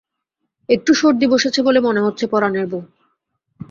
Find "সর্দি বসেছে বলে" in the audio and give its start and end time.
0.93-1.79